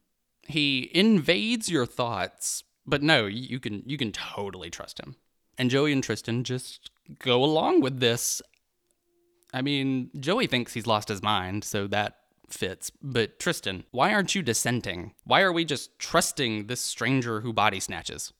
He 0.52 0.90
invades 0.92 1.70
your 1.70 1.86
thoughts, 1.86 2.62
but 2.86 3.02
no, 3.02 3.24
you 3.26 3.58
can 3.58 3.82
you 3.86 3.96
can 3.96 4.12
totally 4.12 4.68
trust 4.68 5.00
him. 5.00 5.16
And 5.56 5.70
Joey 5.70 5.92
and 5.92 6.04
Tristan 6.04 6.44
just 6.44 6.90
go 7.18 7.42
along 7.42 7.80
with 7.80 8.00
this. 8.00 8.42
I 9.54 9.62
mean, 9.62 10.10
Joey 10.20 10.46
thinks 10.46 10.74
he's 10.74 10.86
lost 10.86 11.08
his 11.08 11.22
mind, 11.22 11.64
so 11.64 11.86
that 11.86 12.16
fits. 12.50 12.90
But 13.02 13.38
Tristan, 13.38 13.84
why 13.92 14.12
aren't 14.12 14.34
you 14.34 14.42
dissenting? 14.42 15.14
Why 15.24 15.40
are 15.40 15.52
we 15.52 15.64
just 15.64 15.98
trusting 15.98 16.66
this 16.66 16.82
stranger 16.82 17.40
who 17.40 17.54
body 17.54 17.80
snatches? 17.80 18.34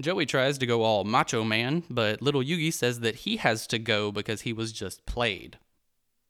Joey 0.00 0.24
tries 0.24 0.56
to 0.58 0.66
go 0.66 0.82
all 0.82 1.04
macho 1.04 1.44
man, 1.44 1.84
but 1.90 2.22
little 2.22 2.42
Yugi 2.42 2.72
says 2.72 3.00
that 3.00 3.16
he 3.16 3.36
has 3.36 3.66
to 3.66 3.78
go 3.78 4.10
because 4.10 4.42
he 4.42 4.54
was 4.54 4.72
just 4.72 5.04
played. 5.04 5.58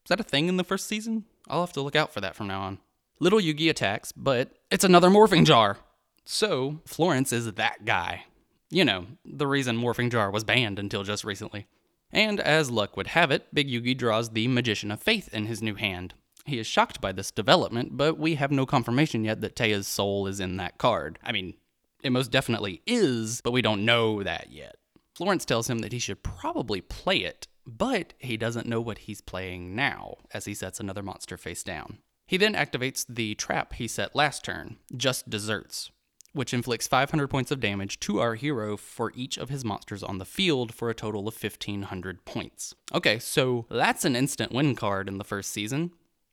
Is 0.05 0.09
that 0.09 0.19
a 0.19 0.23
thing 0.23 0.49
in 0.49 0.57
the 0.57 0.63
first 0.65 0.85
season? 0.85 1.25
I'll 1.49 1.61
have 1.61 1.73
to 1.73 1.81
look 1.81 1.95
out 1.95 2.13
for 2.13 2.19
that 2.21 2.35
from 2.35 2.47
now 2.47 2.61
on. 2.61 2.79
Little 3.19 3.39
Yugi 3.39 3.69
attacks, 3.69 4.11
but 4.11 4.51
it's 4.69 4.83
another 4.83 5.09
morphing 5.09 5.45
jar. 5.45 5.77
So, 6.25 6.81
Florence 6.85 7.31
is 7.31 7.51
that 7.53 7.85
guy. 7.85 8.25
You 8.69 8.83
know, 8.83 9.05
the 9.23 9.47
reason 9.47 9.77
Morphing 9.77 10.11
Jar 10.11 10.29
was 10.29 10.43
banned 10.43 10.77
until 10.77 11.03
just 11.03 11.23
recently. 11.23 11.67
And 12.11 12.39
as 12.39 12.69
luck 12.69 12.97
would 12.97 13.07
have 13.07 13.31
it, 13.31 13.47
Big 13.53 13.69
Yugi 13.69 13.97
draws 13.97 14.29
the 14.29 14.47
Magician 14.47 14.91
of 14.91 15.01
Faith 15.01 15.29
in 15.33 15.45
his 15.45 15.61
new 15.61 15.75
hand. 15.75 16.13
He 16.45 16.59
is 16.59 16.67
shocked 16.67 16.99
by 16.99 17.11
this 17.11 17.31
development, 17.31 17.95
but 17.97 18.17
we 18.17 18.35
have 18.35 18.51
no 18.51 18.65
confirmation 18.65 19.23
yet 19.23 19.41
that 19.41 19.55
Téa's 19.55 19.87
soul 19.87 20.27
is 20.27 20.39
in 20.39 20.57
that 20.57 20.77
card. 20.77 21.17
I 21.23 21.31
mean, 21.31 21.55
it 22.03 22.11
most 22.11 22.31
definitely 22.31 22.81
is, 22.85 23.41
but 23.41 23.51
we 23.51 23.61
don't 23.61 23.85
know 23.85 24.21
that 24.23 24.51
yet. 24.51 24.75
Florence 25.15 25.45
tells 25.45 25.69
him 25.69 25.79
that 25.79 25.93
he 25.93 25.99
should 25.99 26.23
probably 26.23 26.79
play 26.79 27.17
it, 27.17 27.47
but 27.65 28.13
he 28.17 28.37
doesn't 28.37 28.67
know 28.67 28.79
what 28.79 28.99
he's 28.99 29.21
playing 29.21 29.75
now, 29.75 30.15
as 30.33 30.45
he 30.45 30.53
sets 30.53 30.79
another 30.79 31.03
monster 31.03 31.37
face 31.37 31.63
down. 31.63 31.99
He 32.27 32.35
then 32.35 32.55
activates 32.55 33.05
the 33.07 33.35
trap 33.35 33.73
he 33.73 33.87
set 33.87 34.13
last 34.13 34.43
turn, 34.43 34.75
Just 34.95 35.29
Desserts, 35.29 35.91
which 36.33 36.53
inflicts 36.53 36.85
500 36.85 37.29
points 37.29 37.51
of 37.51 37.61
damage 37.61 38.01
to 38.01 38.19
our 38.19 38.35
hero 38.35 38.75
for 38.75 39.13
each 39.15 39.37
of 39.37 39.47
his 39.47 39.63
monsters 39.63 40.03
on 40.03 40.17
the 40.17 40.25
field 40.25 40.73
for 40.73 40.89
a 40.89 40.93
total 40.93 41.21
of 41.21 41.41
1500 41.41 42.25
points. 42.25 42.75
Okay, 42.93 43.17
so 43.17 43.65
that's 43.69 44.03
an 44.03 44.17
instant 44.17 44.51
win 44.51 44.75
card 44.75 45.07
in 45.07 45.19
the 45.19 45.23
first 45.23 45.51
season, 45.51 45.91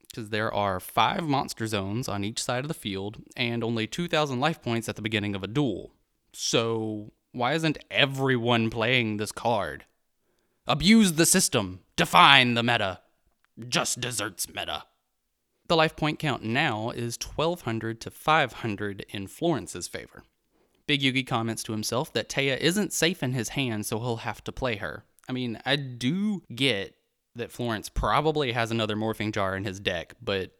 because 0.08 0.30
there 0.30 0.52
are 0.52 0.80
five 0.80 1.22
monster 1.22 1.68
zones 1.68 2.08
on 2.08 2.24
each 2.24 2.42
side 2.42 2.64
of 2.64 2.68
the 2.68 2.74
field 2.74 3.22
and 3.36 3.62
only 3.62 3.86
2,000 3.86 4.40
life 4.40 4.60
points 4.60 4.88
at 4.88 4.96
the 4.96 5.02
beginning 5.02 5.36
of 5.36 5.44
a 5.44 5.48
duel. 5.48 5.92
So, 6.32 7.12
why 7.30 7.54
isn't 7.54 7.78
everyone 7.88 8.68
playing 8.68 9.18
this 9.18 9.30
card? 9.30 9.84
Abuse 10.66 11.12
the 11.12 11.26
system, 11.26 11.80
define 11.94 12.54
the 12.54 12.64
meta, 12.64 13.00
just 13.68 14.00
desserts 14.00 14.48
meta. 14.48 14.84
The 15.66 15.76
life 15.76 15.96
point 15.96 16.18
count 16.18 16.42
now 16.42 16.90
is 16.90 17.18
1200 17.22 18.00
to 18.02 18.10
500 18.10 19.06
in 19.08 19.26
Florence's 19.26 19.88
favor. 19.88 20.24
Big 20.86 21.00
Yugi 21.00 21.26
comments 21.26 21.62
to 21.62 21.72
himself 21.72 22.12
that 22.12 22.28
Téa 22.28 22.58
isn't 22.58 22.92
safe 22.92 23.22
in 23.22 23.32
his 23.32 23.50
hands, 23.50 23.86
so 23.86 23.98
he'll 23.98 24.16
have 24.18 24.44
to 24.44 24.52
play 24.52 24.76
her. 24.76 25.04
I 25.28 25.32
mean, 25.32 25.58
I 25.64 25.76
do 25.76 26.42
get 26.54 26.94
that 27.34 27.50
Florence 27.50 27.88
probably 27.88 28.52
has 28.52 28.70
another 28.70 28.94
morphing 28.94 29.32
jar 29.32 29.56
in 29.56 29.64
his 29.64 29.80
deck, 29.80 30.14
but 30.20 30.52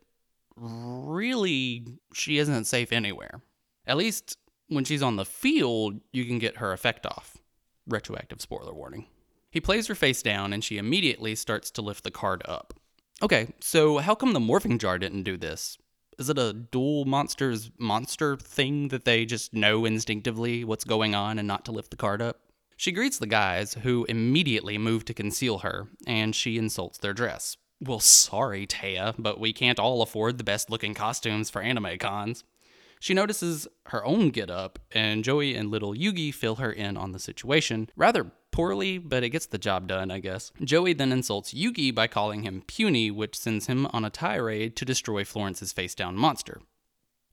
really, 0.57 1.87
she 2.15 2.39
isn't 2.39 2.65
safe 2.65 2.91
anywhere. 2.91 3.43
At 3.87 3.99
least 3.99 4.39
when 4.69 4.85
she's 4.85 5.03
on 5.03 5.17
the 5.17 5.27
field, 5.27 6.01
you 6.13 6.25
can 6.25 6.39
get 6.39 6.57
her 6.57 6.73
effect 6.73 7.05
off. 7.05 7.37
Retroactive 7.87 8.41
spoiler 8.41 8.73
warning. 8.73 9.07
He 9.51 9.61
plays 9.61 9.87
her 9.89 9.95
face 9.95 10.23
down, 10.23 10.53
and 10.53 10.65
she 10.65 10.79
immediately 10.79 11.35
starts 11.35 11.71
to 11.73 11.83
lift 11.83 12.03
the 12.03 12.11
card 12.11 12.43
up. 12.47 12.75
Okay, 13.23 13.49
so 13.61 13.99
how 13.99 14.15
come 14.15 14.33
the 14.33 14.41
morphing 14.41 14.79
jar 14.79 14.99
didn't 14.99 15.23
do 15.23 15.37
this? 15.37 15.79
Is 16.19 16.29
it 16.29 16.39
a 16.39 16.53
Duel 16.53 17.05
Monsters 17.05 17.71
monster 17.79 18.37
thing 18.37 18.89
that 18.89 19.05
they 19.05 19.25
just 19.25 19.53
know 19.53 19.85
instinctively 19.85 20.65
what's 20.65 20.85
going 20.85 21.15
on 21.15 21.39
and 21.39 21.47
not 21.47 21.65
to 21.67 21.73
lift 21.73 21.91
the 21.91 21.97
card 21.97 22.21
up? 22.21 22.41
She 22.77 22.93
greets 22.93 23.19
the 23.19 23.27
guys, 23.27 23.75
who 23.75 24.05
immediately 24.09 24.79
move 24.79 25.05
to 25.05 25.15
conceal 25.15 25.59
her, 25.59 25.89
and 26.07 26.35
she 26.35 26.59
insults 26.59 26.99
their 26.99 27.13
dress. 27.13 27.57
Well, 27.81 28.01
sorry, 28.01 28.67
Téa, 28.67 29.15
but 29.17 29.39
we 29.39 29.53
can't 29.53 29.79
all 29.79 30.03
afford 30.03 30.39
the 30.39 30.45
best 30.45 30.71
looking 30.71 30.95
costumes 30.95 31.51
for 31.51 31.63
anime 31.63 31.99
cons. 31.99 32.45
She 33.01 33.15
notices 33.15 33.69
her 33.87 34.05
own 34.05 34.31
get 34.31 34.51
up, 34.51 34.79
and 34.91 35.23
Joey 35.23 35.55
and 35.55 35.71
little 35.71 35.95
Yugi 35.95 36.33
fill 36.33 36.57
her 36.57 36.73
in 36.73 36.97
on 36.97 37.13
the 37.13 37.19
situation. 37.19 37.91
Rather 37.97 38.33
poorly, 38.55 38.99
but 38.99 39.25
it 39.25 39.31
gets 39.31 39.47
the 39.47 39.59
job 39.59 39.89
done, 39.89 40.13
I 40.13 40.21
guess. 40.21 40.53
Joey 40.63 40.93
then 40.93 41.11
insults 41.11 41.53
Yugi 41.53 41.93
by 41.93 42.07
calling 42.07 42.45
him 42.45 42.63
puny, 42.69 43.11
which 43.11 43.37
sends 43.37 43.67
him 43.67 43.87
on 43.93 44.05
a 44.05 44.11
tirade 44.11 44.77
to 44.77 44.85
destroy 44.85 45.25
Florence's 45.25 45.73
face 45.73 45.95
down 45.95 46.15
monster. 46.15 46.61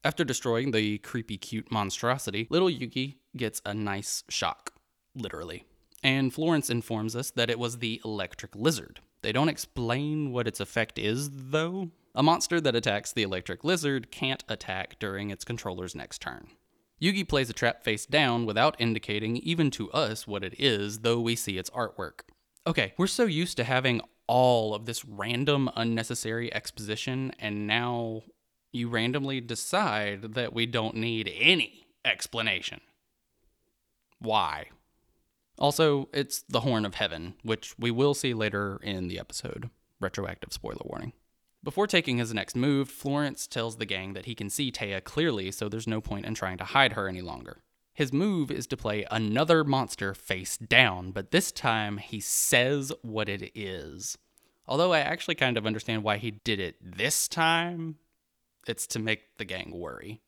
After 0.04 0.24
destroying 0.24 0.72
the 0.72 0.98
creepy 0.98 1.38
cute 1.38 1.72
monstrosity, 1.72 2.48
little 2.50 2.70
Yugi 2.70 3.18
gets 3.38 3.62
a 3.68 3.74
nice 3.75 4.24
shock, 4.30 4.74
literally. 5.13 5.63
And 6.01 6.34
Florence 6.34 6.72
informs 6.72 7.16
us 7.16 7.30
that 7.30 7.51
it 7.51 7.60
was 7.60 7.78
the 7.78 8.01
electric 8.04 8.56
lizard. 8.56 9.00
They 9.22 9.32
don't 9.32 9.50
explain 9.50 10.32
what 10.32 10.48
its 10.48 10.60
effect 10.60 10.98
is, 10.98 11.30
though. 11.51 11.92
A 12.16 12.24
monster 12.24 12.60
that 12.60 12.75
attacks 12.75 13.13
the 13.13 13.22
electric 13.22 13.63
lizard 13.63 14.10
can't 14.10 14.44
attack 14.50 14.98
during 14.98 15.30
its 15.30 15.46
controller's 15.46 15.94
next 15.94 16.20
turn. 16.20 16.48
Yugi 17.01 17.27
plays 17.27 17.50
a 17.50 17.53
trap 17.53 17.84
face 17.84 18.05
down 18.05 18.46
without 18.46 18.75
indicating 18.79 19.38
even 19.38 19.72
to 19.72 19.91
us 19.91 20.27
what 20.27 20.43
it 20.43 20.53
is, 20.60 21.00
though 21.00 21.20
we 21.20 21.36
see 21.36 21.58
its 21.58 21.70
artwork. 21.72 22.22
Okay, 22.67 22.93
we're 22.98 23.08
so 23.08 23.25
used 23.25 23.58
to 23.58 23.63
having 23.63 24.01
all 24.27 24.75
of 24.75 24.86
this 24.86 25.03
random, 25.03 25.70
unnecessary 25.75 26.53
exposition, 26.53 27.31
and 27.39 27.65
now 27.65 28.22
you 28.72 28.88
randomly 28.88 29.41
decide 29.41 30.36
that 30.36 30.53
we 30.53 30.65
don't 30.65 30.96
need 30.96 31.29
any 31.39 31.88
explanation. 32.05 32.81
Why? 34.20 34.67
Also, 35.58 36.08
it's 36.13 36.43
the 36.48 36.62
Horn 36.62 36.86
of 36.86 36.96
Heaven, 36.96 37.34
which 37.43 37.75
we 37.79 37.91
will 37.91 38.13
see 38.13 38.34
later 38.34 38.79
in 38.84 39.08
the 39.08 39.20
episode. 39.20 39.70
Retroactive 40.00 40.53
spoiler 40.53 40.81
warning. 40.86 41.13
Before 41.63 41.86
taking 41.86 42.18
his 42.18 42.34
next 42.34 42.56
move, 42.56 42.89
Florence 42.89 43.46
tells 43.46 43.77
the 43.77 43.86
gang 43.86 44.13
that 44.13 44.25
he 44.25 44.34
can 44.34 44.50
see 44.50 44.72
Téa 44.72 45.03
clearly, 45.03 45.51
so 45.51 45.70
there's 45.70 45.88
no 45.88 46.01
point 46.01 46.25
in 46.25 46.34
trying 46.34 46.58
to 46.58 46.63
hide 46.63 46.94
her 46.94 47.08
any 47.08 47.22
longer. 47.22 47.62
His 47.94 48.12
move 48.12 48.50
is 48.50 48.65
to 48.68 48.77
play 48.77 49.06
another 49.12 49.63
monster 49.63 50.15
face 50.15 50.58
down, 50.58 51.12
but 51.12 51.30
this 51.30 51.51
time 51.51 51.98
he 51.98 52.20
says 52.20 52.91
what 53.03 53.30
it 53.30 53.51
is. 53.53 54.18
Although 54.68 54.94
I 54.94 55.00
actually 55.00 55.36
kind 55.36 55.56
of 55.56 55.68
understand 55.68 56.03
why 56.03 56.18
he 56.18 56.32
did 56.32 56.60
it 56.60 56.77
this 56.82 57.27
time, 57.27 57.98
it's 58.68 58.88
to 58.88 59.00
make 59.00 59.38
the 59.38 59.46
gang 59.46 59.72
worry. 59.72 60.22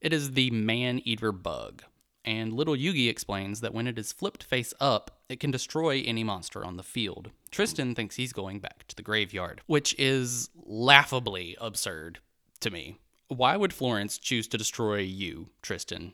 It 0.00 0.12
is 0.12 0.32
the 0.32 0.50
man 0.50 1.00
eater 1.04 1.30
bug, 1.30 1.84
and 2.26 2.52
little 2.52 2.74
Yugi 2.74 3.08
explains 3.08 3.60
that 3.60 3.72
when 3.72 3.86
it 3.86 3.98
is 3.98 4.12
flipped 4.12 4.42
face 4.42 4.74
up, 4.80 5.20
it 5.28 5.40
can 5.40 5.50
destroy 5.50 6.02
any 6.04 6.24
monster 6.24 6.64
on 6.64 6.76
the 6.76 6.82
field. 6.82 7.30
Tristan 7.50 7.94
thinks 7.94 8.16
he's 8.16 8.32
going 8.32 8.58
back 8.58 8.86
to 8.88 8.96
the 8.96 9.02
graveyard, 9.02 9.62
which 9.66 9.94
is 9.98 10.50
laughably 10.64 11.56
absurd 11.60 12.18
to 12.60 12.70
me. 12.70 12.98
Why 13.28 13.56
would 13.56 13.72
Florence 13.72 14.18
choose 14.18 14.46
to 14.48 14.58
destroy 14.58 14.98
you, 14.98 15.48
Tristan? 15.62 16.12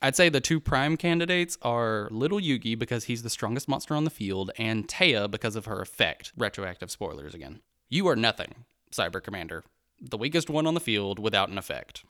I'd 0.00 0.16
say 0.16 0.28
the 0.28 0.40
two 0.40 0.60
prime 0.60 0.96
candidates 0.96 1.58
are 1.62 2.08
Little 2.10 2.38
Yugi 2.38 2.78
because 2.78 3.04
he's 3.04 3.22
the 3.22 3.30
strongest 3.30 3.68
monster 3.68 3.94
on 3.94 4.04
the 4.04 4.10
field, 4.10 4.50
and 4.56 4.86
Téa 4.86 5.30
because 5.30 5.56
of 5.56 5.66
her 5.66 5.80
effect. 5.80 6.32
Retroactive 6.36 6.90
spoilers 6.90 7.34
again. 7.34 7.60
You 7.88 8.06
are 8.08 8.16
nothing, 8.16 8.64
Cyber 8.92 9.22
Commander. 9.22 9.64
The 10.00 10.18
weakest 10.18 10.48
one 10.48 10.66
on 10.66 10.74
the 10.74 10.80
field 10.80 11.18
without 11.18 11.48
an 11.48 11.58
effect. 11.58 12.04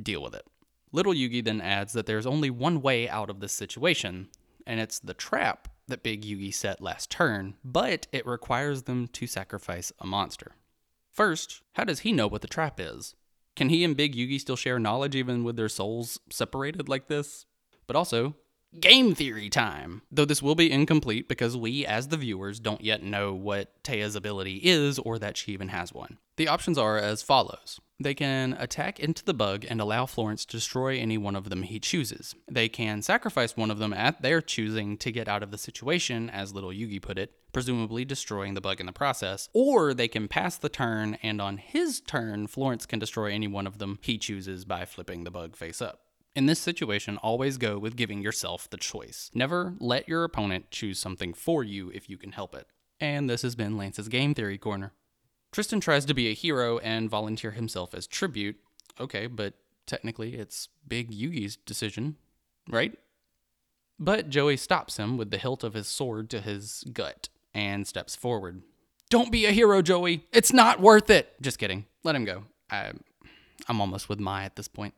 Deal 0.00 0.22
with 0.22 0.34
it. 0.34 0.44
Little 0.94 1.12
Yugi 1.12 1.42
then 1.44 1.60
adds 1.60 1.92
that 1.94 2.06
there's 2.06 2.24
only 2.24 2.50
one 2.50 2.80
way 2.80 3.08
out 3.08 3.28
of 3.28 3.40
this 3.40 3.52
situation, 3.52 4.28
and 4.64 4.78
it's 4.78 5.00
the 5.00 5.12
trap 5.12 5.66
that 5.88 6.04
Big 6.04 6.22
Yugi 6.22 6.54
set 6.54 6.80
last 6.80 7.10
turn, 7.10 7.56
but 7.64 8.06
it 8.12 8.24
requires 8.24 8.84
them 8.84 9.08
to 9.08 9.26
sacrifice 9.26 9.90
a 9.98 10.06
monster. 10.06 10.52
First, 11.10 11.62
how 11.72 11.82
does 11.82 12.00
he 12.00 12.12
know 12.12 12.28
what 12.28 12.42
the 12.42 12.46
trap 12.46 12.78
is? 12.78 13.16
Can 13.56 13.70
he 13.70 13.82
and 13.82 13.96
Big 13.96 14.14
Yugi 14.14 14.38
still 14.38 14.54
share 14.54 14.78
knowledge 14.78 15.16
even 15.16 15.42
with 15.42 15.56
their 15.56 15.68
souls 15.68 16.20
separated 16.30 16.88
like 16.88 17.08
this? 17.08 17.44
But 17.88 17.96
also, 17.96 18.36
game 18.78 19.16
theory 19.16 19.50
time! 19.50 20.02
Though 20.12 20.24
this 20.24 20.42
will 20.42 20.54
be 20.54 20.70
incomplete 20.70 21.28
because 21.28 21.56
we, 21.56 21.84
as 21.84 22.06
the 22.06 22.16
viewers, 22.16 22.60
don't 22.60 22.84
yet 22.84 23.02
know 23.02 23.34
what 23.34 23.82
Téa's 23.82 24.14
ability 24.14 24.60
is 24.62 25.00
or 25.00 25.18
that 25.18 25.36
she 25.36 25.50
even 25.50 25.70
has 25.70 25.92
one. 25.92 26.18
The 26.36 26.46
options 26.46 26.78
are 26.78 26.98
as 26.98 27.20
follows 27.20 27.80
they 28.00 28.14
can 28.14 28.54
attack 28.54 28.98
into 28.98 29.24
the 29.24 29.34
bug 29.34 29.64
and 29.68 29.80
allow 29.80 30.06
Florence 30.06 30.44
to 30.44 30.56
destroy 30.56 30.98
any 30.98 31.16
one 31.16 31.36
of 31.36 31.48
them 31.48 31.62
he 31.62 31.78
chooses. 31.78 32.34
They 32.50 32.68
can 32.68 33.02
sacrifice 33.02 33.56
one 33.56 33.70
of 33.70 33.78
them 33.78 33.92
at 33.92 34.20
their 34.20 34.40
choosing 34.40 34.96
to 34.98 35.12
get 35.12 35.28
out 35.28 35.42
of 35.42 35.50
the 35.50 35.58
situation, 35.58 36.28
as 36.28 36.52
little 36.52 36.70
Yugi 36.70 37.00
put 37.00 37.18
it, 37.18 37.32
presumably 37.52 38.04
destroying 38.04 38.54
the 38.54 38.60
bug 38.60 38.80
in 38.80 38.86
the 38.86 38.92
process. 38.92 39.48
Or 39.52 39.94
they 39.94 40.08
can 40.08 40.26
pass 40.26 40.56
the 40.56 40.68
turn, 40.68 41.18
and 41.22 41.40
on 41.40 41.58
his 41.58 42.00
turn, 42.00 42.48
Florence 42.48 42.84
can 42.84 42.98
destroy 42.98 43.30
any 43.30 43.46
one 43.46 43.66
of 43.66 43.78
them 43.78 43.98
he 44.02 44.18
chooses 44.18 44.64
by 44.64 44.84
flipping 44.84 45.22
the 45.22 45.30
bug 45.30 45.54
face 45.54 45.80
up. 45.80 46.00
In 46.34 46.46
this 46.46 46.58
situation, 46.58 47.16
always 47.18 47.58
go 47.58 47.78
with 47.78 47.94
giving 47.94 48.20
yourself 48.20 48.68
the 48.68 48.76
choice. 48.76 49.30
Never 49.34 49.74
let 49.78 50.08
your 50.08 50.24
opponent 50.24 50.72
choose 50.72 50.98
something 50.98 51.32
for 51.32 51.62
you 51.62 51.90
if 51.94 52.10
you 52.10 52.18
can 52.18 52.32
help 52.32 52.56
it. 52.56 52.66
And 52.98 53.30
this 53.30 53.42
has 53.42 53.54
been 53.54 53.76
Lance's 53.76 54.08
Game 54.08 54.34
Theory 54.34 54.58
Corner. 54.58 54.92
Tristan 55.54 55.78
tries 55.78 56.04
to 56.06 56.14
be 56.14 56.28
a 56.28 56.34
hero 56.34 56.78
and 56.78 57.08
volunteer 57.08 57.52
himself 57.52 57.94
as 57.94 58.08
tribute. 58.08 58.56
Okay, 58.98 59.28
but 59.28 59.54
technically 59.86 60.34
it's 60.34 60.68
Big 60.88 61.12
Yugi's 61.12 61.54
decision, 61.54 62.16
right? 62.68 62.98
But 63.96 64.30
Joey 64.30 64.56
stops 64.56 64.96
him 64.96 65.16
with 65.16 65.30
the 65.30 65.38
hilt 65.38 65.62
of 65.62 65.74
his 65.74 65.86
sword 65.86 66.28
to 66.30 66.40
his 66.40 66.82
gut 66.92 67.28
and 67.54 67.86
steps 67.86 68.16
forward. 68.16 68.62
Don't 69.10 69.30
be 69.30 69.46
a 69.46 69.52
hero, 69.52 69.80
Joey. 69.80 70.26
It's 70.32 70.52
not 70.52 70.80
worth 70.80 71.08
it. 71.08 71.40
Just 71.40 71.60
kidding. 71.60 71.86
Let 72.02 72.16
him 72.16 72.24
go. 72.24 72.46
I, 72.68 72.90
I'm 73.68 73.80
almost 73.80 74.08
with 74.08 74.18
Mai 74.18 74.42
at 74.42 74.56
this 74.56 74.66
point. 74.66 74.94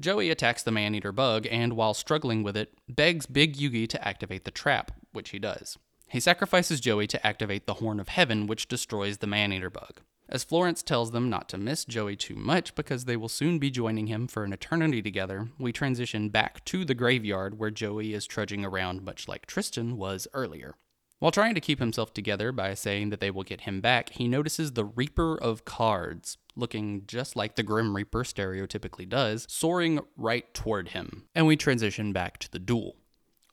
Joey 0.00 0.30
attacks 0.30 0.62
the 0.62 0.70
man 0.70 0.94
eater 0.94 1.12
bug 1.12 1.46
and, 1.50 1.74
while 1.74 1.92
struggling 1.92 2.42
with 2.42 2.56
it, 2.56 2.72
begs 2.88 3.26
Big 3.26 3.58
Yugi 3.58 3.86
to 3.90 4.08
activate 4.08 4.46
the 4.46 4.50
trap, 4.50 4.90
which 5.12 5.30
he 5.30 5.38
does. 5.38 5.76
He 6.08 6.20
sacrifices 6.20 6.80
Joey 6.80 7.06
to 7.08 7.26
activate 7.26 7.66
the 7.66 7.74
Horn 7.74 8.00
of 8.00 8.08
Heaven, 8.08 8.46
which 8.46 8.68
destroys 8.68 9.18
the 9.18 9.26
man-eater 9.26 9.70
bug. 9.70 10.00
As 10.30 10.44
Florence 10.44 10.82
tells 10.82 11.10
them 11.10 11.30
not 11.30 11.48
to 11.48 11.58
miss 11.58 11.86
Joey 11.86 12.14
too 12.14 12.34
much 12.34 12.74
because 12.74 13.06
they 13.06 13.16
will 13.16 13.30
soon 13.30 13.58
be 13.58 13.70
joining 13.70 14.08
him 14.08 14.26
for 14.26 14.44
an 14.44 14.52
eternity 14.52 15.00
together, 15.00 15.48
we 15.58 15.72
transition 15.72 16.28
back 16.28 16.64
to 16.66 16.84
the 16.84 16.94
graveyard 16.94 17.58
where 17.58 17.70
Joey 17.70 18.12
is 18.12 18.26
trudging 18.26 18.64
around 18.64 19.02
much 19.02 19.26
like 19.26 19.46
Tristan 19.46 19.96
was 19.96 20.28
earlier. 20.34 20.74
While 21.18 21.32
trying 21.32 21.54
to 21.54 21.60
keep 21.60 21.80
himself 21.80 22.14
together 22.14 22.52
by 22.52 22.74
saying 22.74 23.10
that 23.10 23.20
they 23.20 23.30
will 23.30 23.42
get 23.42 23.62
him 23.62 23.80
back, 23.80 24.10
he 24.10 24.28
notices 24.28 24.72
the 24.72 24.84
Reaper 24.84 25.36
of 25.36 25.64
Cards, 25.64 26.36
looking 26.54 27.04
just 27.06 27.34
like 27.34 27.56
the 27.56 27.62
Grim 27.62 27.96
Reaper 27.96 28.22
stereotypically 28.22 29.08
does, 29.08 29.46
soaring 29.48 29.98
right 30.16 30.52
toward 30.54 30.90
him. 30.90 31.24
And 31.34 31.46
we 31.46 31.56
transition 31.56 32.12
back 32.12 32.38
to 32.38 32.50
the 32.50 32.60
duel. 32.60 32.97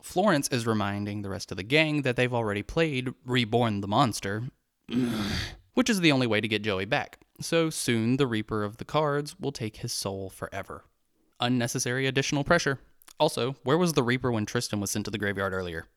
Florence 0.06 0.48
is 0.50 0.68
reminding 0.68 1.24
the 1.24 1.30
rest 1.30 1.50
of 1.50 1.58
the 1.58 1.64
gang 1.64 2.04
that 2.04 2.16
they've 2.16 2.34
already 2.34 2.62
played 2.62 3.14
Reborn 3.26 3.82
the 3.82 3.88
Monster, 3.88 4.44
which 5.74 5.90
is 5.90 6.00
the 6.00 6.12
only 6.12 6.28
way 6.28 6.40
to 6.40 6.48
get 6.48 6.62
Joey 6.62 6.86
back. 6.86 7.18
So 7.42 7.72
soon 7.72 8.18
the 8.18 8.28
Reaper 8.28 8.64
of 8.64 8.78
the 8.78 8.86
Cards 8.86 9.36
will 9.40 9.52
take 9.52 9.78
his 9.78 9.92
soul 9.92 10.30
forever. 10.30 10.86
Unnecessary 11.40 12.06
additional 12.06 12.44
pressure. 12.44 12.80
Also, 13.20 13.56
where 13.64 13.80
was 13.80 13.94
the 13.94 14.04
Reaper 14.04 14.32
when 14.32 14.46
Tristan 14.46 14.80
was 14.80 14.92
sent 14.92 15.06
to 15.06 15.12
the 15.12 15.18
graveyard 15.18 15.54
earlier? 15.54 15.88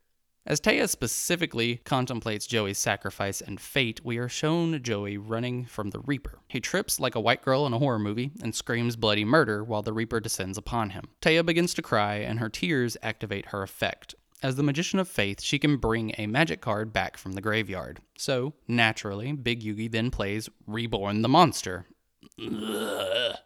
As 0.48 0.62
Téa 0.62 0.88
specifically 0.88 1.82
contemplates 1.84 2.46
Joey's 2.46 2.78
sacrifice 2.78 3.42
and 3.42 3.60
fate, 3.60 4.00
we 4.02 4.16
are 4.16 4.30
shown 4.30 4.82
Joey 4.82 5.18
running 5.18 5.66
from 5.66 5.90
the 5.90 5.98
Reaper. 5.98 6.38
He 6.48 6.58
trips 6.58 6.98
like 6.98 7.14
a 7.14 7.20
white 7.20 7.42
girl 7.42 7.66
in 7.66 7.74
a 7.74 7.78
horror 7.78 7.98
movie 7.98 8.30
and 8.42 8.54
screams 8.54 8.96
bloody 8.96 9.26
murder 9.26 9.62
while 9.62 9.82
the 9.82 9.92
Reaper 9.92 10.20
descends 10.20 10.56
upon 10.56 10.88
him. 10.88 11.04
Téa 11.20 11.44
begins 11.44 11.74
to 11.74 11.82
cry, 11.82 12.14
and 12.14 12.38
her 12.38 12.48
tears 12.48 12.96
activate 13.02 13.48
her 13.48 13.62
effect. 13.62 14.14
As 14.42 14.56
the 14.56 14.62
Magician 14.62 14.98
of 14.98 15.06
Faith, 15.06 15.42
she 15.42 15.58
can 15.58 15.76
bring 15.76 16.14
a 16.16 16.26
magic 16.26 16.62
card 16.62 16.94
back 16.94 17.18
from 17.18 17.32
the 17.32 17.42
graveyard. 17.42 18.00
So, 18.16 18.54
naturally, 18.66 19.32
Big 19.32 19.62
Yugi 19.62 19.92
then 19.92 20.10
plays 20.10 20.48
Reborn 20.66 21.20
the 21.20 21.28
Monster. 21.28 21.84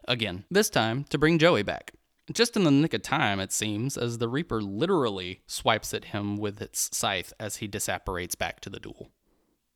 Again, 0.06 0.44
this 0.52 0.70
time 0.70 1.02
to 1.10 1.18
bring 1.18 1.40
Joey 1.40 1.64
back. 1.64 1.94
Just 2.30 2.56
in 2.56 2.64
the 2.64 2.70
nick 2.70 2.94
of 2.94 3.02
time, 3.02 3.40
it 3.40 3.52
seems, 3.52 3.96
as 3.96 4.18
the 4.18 4.28
Reaper 4.28 4.62
literally 4.62 5.42
swipes 5.46 5.92
at 5.92 6.06
him 6.06 6.36
with 6.36 6.62
its 6.62 6.94
scythe 6.96 7.32
as 7.40 7.56
he 7.56 7.68
disapparates 7.68 8.38
back 8.38 8.60
to 8.60 8.70
the 8.70 8.78
duel. 8.78 9.10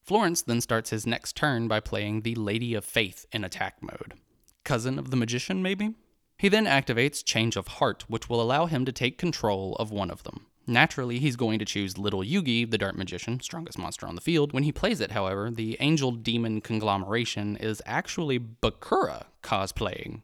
Florence 0.03 0.43
then 0.43 0.61
starts 0.61 0.91
his 0.91 1.07
next 1.07 1.35
turn 1.35 1.67
by 1.67 1.81
playing 1.81 2.21
the 2.21 2.37
Lady 2.37 2.75
of 2.75 2.85
Faith 2.85 3.27
in 3.33 3.43
attack 3.43 3.83
mode. 3.83 4.15
Cousin 4.63 4.99
of 4.99 5.11
the 5.11 5.17
Magician, 5.17 5.61
maybe? 5.63 5.95
He 6.39 6.49
then 6.49 6.67
activates 6.67 7.25
Change 7.25 7.57
of 7.57 7.67
Heart, 7.67 8.05
which 8.09 8.29
will 8.29 8.41
allow 8.41 8.67
him 8.67 8.85
to 8.85 8.93
take 8.93 9.19
control 9.19 9.75
of 9.77 9.91
one 9.91 10.11
of 10.11 10.23
them. 10.23 10.47
Naturally, 10.69 11.19
he's 11.19 11.37
going 11.37 11.59
to 11.59 11.65
choose 11.65 11.99
Little 11.99 12.23
Yugi, 12.23 12.69
the 12.69 12.79
Dark 12.79 12.97
Magician, 12.97 13.41
strongest 13.41 13.79
monster 13.79 14.07
on 14.07 14.17
the 14.17 14.21
field. 14.21 14.53
When 14.53 14.65
he 14.65 14.73
plays 14.73 15.01
it, 15.01 15.13
however, 15.13 15.51
the 15.51 15.77
angel 15.81 16.13
demon 16.13 16.61
conglomeration 16.61 17.57
is 17.57 17.81
actually 17.87 18.39
Bakura 18.39 19.27
cosplaying, 19.43 20.23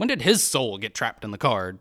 when 0.00 0.08
did 0.08 0.22
his 0.22 0.42
soul 0.42 0.78
get 0.78 0.94
trapped 0.94 1.26
in 1.26 1.30
the 1.30 1.36
card? 1.36 1.78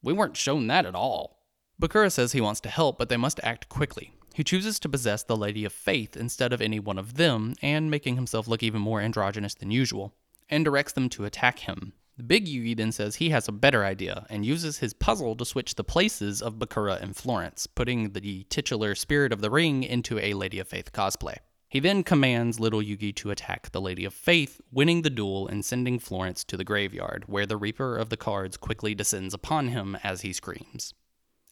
We 0.00 0.12
weren't 0.12 0.36
shown 0.36 0.68
that 0.68 0.86
at 0.86 0.94
all. 0.94 1.42
Bakura 1.82 2.12
says 2.12 2.30
he 2.30 2.40
wants 2.40 2.60
to 2.60 2.68
help, 2.68 2.96
but 2.96 3.08
they 3.08 3.16
must 3.16 3.40
act 3.42 3.68
quickly. 3.68 4.12
He 4.34 4.44
chooses 4.44 4.78
to 4.78 4.88
possess 4.88 5.24
the 5.24 5.36
Lady 5.36 5.64
of 5.64 5.72
Faith 5.72 6.16
instead 6.16 6.52
of 6.52 6.60
any 6.60 6.78
one 6.78 6.96
of 6.96 7.14
them, 7.14 7.56
and 7.60 7.90
making 7.90 8.14
himself 8.14 8.46
look 8.46 8.62
even 8.62 8.80
more 8.80 9.00
androgynous 9.00 9.54
than 9.54 9.72
usual, 9.72 10.14
and 10.48 10.64
directs 10.64 10.92
them 10.92 11.08
to 11.08 11.24
attack 11.24 11.58
him. 11.58 11.94
The 12.16 12.22
big 12.22 12.46
Yugi 12.46 12.76
then 12.76 12.92
says 12.92 13.16
he 13.16 13.30
has 13.30 13.48
a 13.48 13.52
better 13.52 13.84
idea 13.84 14.26
and 14.30 14.46
uses 14.46 14.78
his 14.78 14.94
puzzle 14.94 15.34
to 15.34 15.44
switch 15.44 15.74
the 15.74 15.82
places 15.82 16.40
of 16.40 16.60
Bakura 16.60 17.02
and 17.02 17.16
Florence, 17.16 17.66
putting 17.66 18.12
the 18.12 18.44
titular 18.48 18.94
Spirit 18.94 19.32
of 19.32 19.40
the 19.40 19.50
Ring 19.50 19.82
into 19.82 20.20
a 20.20 20.34
Lady 20.34 20.60
of 20.60 20.68
Faith 20.68 20.92
cosplay. 20.92 21.38
He 21.68 21.80
then 21.80 22.04
commands 22.04 22.60
little 22.60 22.80
Yugi 22.80 23.14
to 23.16 23.30
attack 23.30 23.70
the 23.72 23.80
Lady 23.80 24.04
of 24.04 24.14
Faith, 24.14 24.60
winning 24.70 25.02
the 25.02 25.10
duel 25.10 25.48
and 25.48 25.64
sending 25.64 25.98
Florence 25.98 26.44
to 26.44 26.56
the 26.56 26.64
graveyard, 26.64 27.24
where 27.26 27.46
the 27.46 27.56
Reaper 27.56 27.96
of 27.96 28.08
the 28.08 28.16
Cards 28.16 28.56
quickly 28.56 28.94
descends 28.94 29.34
upon 29.34 29.68
him 29.68 29.96
as 30.04 30.20
he 30.20 30.32
screams. 30.32 30.94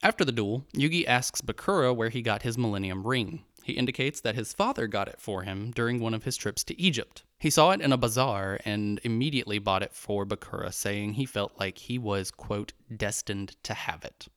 After 0.03 0.25
the 0.25 0.33
duel, 0.33 0.67
Yugi 0.75 1.07
asks 1.07 1.41
Bakura 1.41 1.95
where 1.95 2.11
he 2.11 2.23
got 2.23 2.43
his 2.43 2.59
Millennium 2.59 3.07
Ring. 3.07 3.45
He 3.65 3.73
indicates 3.73 4.21
that 4.21 4.35
his 4.35 4.53
father 4.53 4.87
got 4.87 5.09
it 5.09 5.21
for 5.21 5.43
him 5.43 5.73
during 5.73 5.99
one 5.99 6.13
of 6.13 6.25
his 6.25 6.37
trips 6.37 6.63
to 6.65 6.79
Egypt. 6.81 7.25
He 7.39 7.49
saw 7.51 7.71
it 7.71 7.81
in 7.81 7.93
a 7.93 7.97
bazaar 7.97 8.61
and 8.65 9.01
immediately 9.03 9.59
bought 9.59 9.83
it 9.83 9.95
for 9.95 10.27
Bakura, 10.27 10.73
saying 10.73 11.15
he 11.15 11.25
felt 11.25 11.59
like 11.59 11.79
he 11.79 11.99
was, 11.99 12.31
quote, 12.31 12.75
destined 12.95 13.57
to 13.63 13.73
have 13.73 14.05
it. 14.05 14.29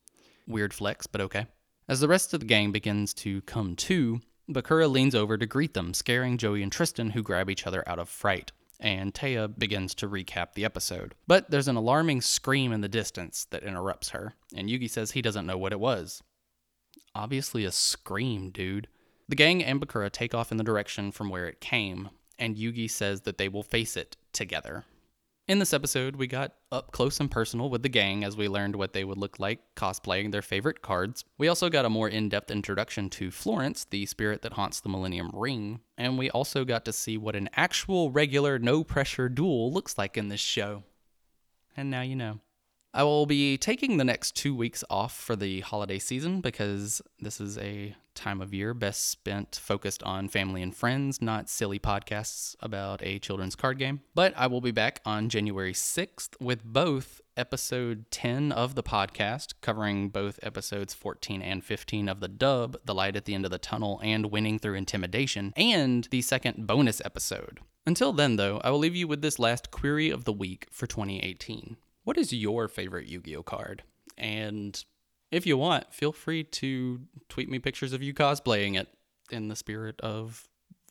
Weird 0.48 0.74
flex, 0.74 1.06
but 1.06 1.22
okay. 1.22 1.48
As 1.90 2.00
the 2.00 2.08
rest 2.08 2.34
of 2.34 2.40
the 2.40 2.46
gang 2.46 2.72
begins 2.72 3.14
to 3.16 3.42
come 3.42 3.76
to, 3.76 4.22
Bakura 4.50 4.90
leans 4.90 5.14
over 5.14 5.38
to 5.38 5.46
greet 5.46 5.74
them, 5.74 5.94
scaring 5.94 6.38
Joey 6.38 6.64
and 6.64 6.72
Tristan, 6.72 7.12
who 7.12 7.22
grab 7.22 7.50
each 7.50 7.68
other 7.68 7.88
out 7.88 8.00
of 8.00 8.10
fright. 8.10 8.52
And 8.80 9.14
Téa 9.14 9.58
begins 9.58 9.96
to 9.96 10.08
recap 10.08 10.54
the 10.54 10.64
episode. 10.64 11.16
But 11.26 11.50
there's 11.50 11.68
an 11.68 11.76
alarming 11.76 12.22
scream 12.22 12.72
in 12.72 12.82
the 12.82 12.88
distance 12.88 13.46
that 13.50 13.64
interrupts 13.64 14.10
her, 14.10 14.36
and 14.56 14.70
Yugi 14.70 14.90
says 14.90 15.12
he 15.12 15.22
doesn't 15.22 15.48
know 15.48 15.58
what 15.58 15.72
it 15.74 15.80
was. 15.80 16.22
Obviously, 17.16 17.66
a 17.66 17.72
scream, 17.72 18.52
dude. 18.52 18.88
The 19.28 19.36
gang 19.36 19.64
and 19.64 19.82
Bakura 19.82 20.12
take 20.12 20.36
off 20.36 20.52
in 20.52 20.58
the 20.58 20.64
direction 20.64 21.12
from 21.12 21.30
where 21.30 21.48
it 21.48 21.60
came, 21.60 22.10
and 22.38 22.56
Yugi 22.56 22.90
says 22.90 23.22
that 23.22 23.40
they 23.40 23.50
will 23.50 23.64
face 23.64 23.98
it 23.98 24.16
together. 24.32 24.86
In 25.48 25.60
this 25.60 25.74
episode, 25.74 26.18
we 26.18 26.28
got 26.28 26.56
up 26.74 26.92
close 26.92 27.22
and 27.22 27.32
personal 27.32 27.70
with 27.70 27.82
the 27.82 27.88
gang 27.88 28.26
as 28.26 28.36
we 28.36 28.50
learned 28.50 28.76
what 28.76 28.92
they 28.92 29.06
would 29.06 29.18
look 29.18 29.40
like 29.40 29.62
cosplaying 29.78 30.34
their 30.34 30.42
favorite 30.42 30.82
cards. 30.82 31.24
We 31.38 31.48
also 31.48 31.70
got 31.70 31.86
a 31.86 31.90
more 31.90 32.10
in 32.10 32.28
depth 32.28 32.52
introduction 32.52 33.10
to 33.12 33.32
Florence, 33.32 33.86
the 33.86 34.06
spirit 34.08 34.42
that 34.42 34.52
haunts 34.52 34.82
the 34.82 34.90
Millennium 34.90 35.32
Ring, 35.34 35.80
and 35.98 36.18
we 36.18 36.30
also 36.30 36.66
got 36.66 36.84
to 36.84 36.92
see 36.92 37.18
what 37.18 37.38
an 37.38 37.50
actual 37.56 38.12
regular 38.12 38.60
no 38.60 38.84
pressure 38.84 39.30
duel 39.30 39.72
looks 39.72 39.98
like 39.98 40.18
in 40.18 40.28
this 40.28 40.42
show. 40.42 40.84
And 41.78 41.90
now 41.90 42.02
you 42.02 42.18
know. 42.18 42.42
I 42.98 43.04
will 43.04 43.28
be 43.28 43.60
taking 43.60 43.98
the 43.98 44.04
next 44.04 44.36
two 44.36 44.56
weeks 44.56 44.84
off 44.90 45.16
for 45.16 45.36
the 45.36 45.60
holiday 45.60 46.00
season 46.00 46.42
because 46.42 47.00
this 47.20 47.40
is 47.40 47.56
a 47.60 47.96
time 48.16 48.42
of 48.42 48.56
year 48.56 48.74
best 48.74 49.08
spent 49.12 49.60
focused 49.62 50.02
on 50.02 50.30
family 50.30 50.64
and 50.64 50.76
friends, 50.76 51.22
not 51.22 51.48
silly 51.48 51.78
podcasts 51.78 52.56
about 52.60 53.04
a 53.04 53.20
children's 53.20 53.56
card 53.56 53.78
game. 53.78 54.02
But 54.16 54.34
I 54.36 54.48
will 54.48 54.62
be 54.62 54.72
back 54.72 55.00
on 55.06 55.30
January 55.30 55.74
6th 55.74 56.42
with 56.42 56.64
both 56.64 57.22
episode 57.38 58.10
10 58.10 58.52
of 58.52 58.74
the 58.74 58.82
podcast, 58.82 59.54
covering 59.62 60.10
both 60.10 60.40
episodes 60.42 60.96
14 60.96 61.44
and 61.44 61.64
15 61.64 62.10
of 62.10 62.20
the 62.20 62.28
dub, 62.28 62.78
The 62.84 62.96
Light 62.96 63.16
at 63.16 63.26
the 63.26 63.36
End 63.36 63.46
of 63.46 63.52
the 63.52 63.60
Tunnel, 63.60 64.02
and 64.04 64.32
Winning 64.32 64.58
Through 64.58 64.74
Intimidation, 64.74 65.54
and 65.56 66.08
the 66.10 66.24
second 66.24 66.66
bonus 66.66 67.00
episode. 67.06 67.60
Until 67.86 68.12
then, 68.12 68.38
though, 68.38 68.60
I 68.64 68.72
will 68.72 68.80
leave 68.80 68.96
you 68.96 69.08
with 69.08 69.22
this 69.22 69.38
last 69.38 69.70
query 69.70 70.10
of 70.10 70.24
the 70.24 70.34
week 70.34 70.66
for 70.72 70.88
2018. 70.88 71.78
What 72.08 72.18
is 72.18 72.32
your 72.32 72.70
favorite 72.70 73.10
Yu 73.10 73.20
Gi 73.20 73.36
Oh 73.36 73.44
card? 73.44 73.84
And 74.18 74.82
if 75.30 75.46
you 75.46 75.58
want, 75.58 75.94
feel 75.94 76.14
free 76.14 76.42
to 76.42 77.02
tweet 77.28 77.50
me 77.50 77.60
pictures 77.60 77.92
of 77.92 78.02
you 78.02 78.14
cosplaying 78.14 78.80
it 78.80 78.88
in 79.30 79.50
the 79.50 79.58
spirit 79.58 80.00
of 80.00 80.48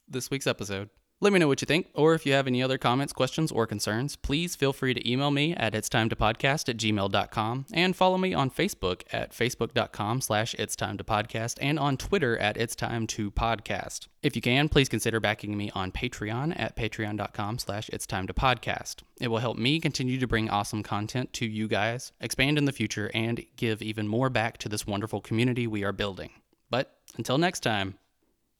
this 0.06 0.30
week's 0.30 0.46
episode. 0.46 0.90
Let 1.18 1.32
me 1.32 1.38
know 1.38 1.48
what 1.48 1.62
you 1.62 1.66
think, 1.66 1.88
or 1.94 2.12
if 2.12 2.26
you 2.26 2.34
have 2.34 2.46
any 2.46 2.62
other 2.62 2.76
comments, 2.76 3.14
questions, 3.14 3.50
or 3.50 3.66
concerns, 3.66 4.16
please 4.16 4.54
feel 4.54 4.74
free 4.74 4.92
to 4.92 5.10
email 5.10 5.30
me 5.30 5.54
at 5.54 5.74
it's 5.74 5.88
time 5.88 6.10
to 6.10 6.16
podcast 6.16 6.68
at 6.68 6.76
gmail.com 6.76 7.64
and 7.72 7.96
follow 7.96 8.18
me 8.18 8.34
on 8.34 8.50
Facebook 8.50 9.00
at 9.14 9.32
facebook.com 9.32 10.20
slash 10.20 10.52
it's 10.58 10.76
time 10.76 10.98
to 10.98 11.04
podcast 11.04 11.56
and 11.62 11.78
on 11.78 11.96
Twitter 11.96 12.36
at 12.36 12.58
it's 12.58 12.76
time 12.76 13.06
to 13.06 13.30
podcast. 13.30 14.08
If 14.22 14.36
you 14.36 14.42
can, 14.42 14.68
please 14.68 14.90
consider 14.90 15.18
backing 15.18 15.56
me 15.56 15.70
on 15.74 15.90
Patreon 15.90 16.52
at 16.60 16.76
patreon.com 16.76 17.60
slash 17.60 17.88
it's 17.94 18.06
time 18.06 18.26
to 18.26 18.34
podcast. 18.34 18.96
It 19.18 19.28
will 19.28 19.38
help 19.38 19.56
me 19.56 19.80
continue 19.80 20.20
to 20.20 20.26
bring 20.26 20.50
awesome 20.50 20.82
content 20.82 21.32
to 21.34 21.46
you 21.46 21.66
guys, 21.66 22.12
expand 22.20 22.58
in 22.58 22.66
the 22.66 22.72
future, 22.72 23.10
and 23.14 23.42
give 23.56 23.80
even 23.80 24.06
more 24.06 24.28
back 24.28 24.58
to 24.58 24.68
this 24.68 24.86
wonderful 24.86 25.22
community 25.22 25.66
we 25.66 25.82
are 25.82 25.92
building. 25.92 26.28
But 26.68 26.94
until 27.16 27.38
next 27.38 27.60
time, 27.60 27.94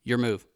your 0.05 0.16
move. 0.16 0.47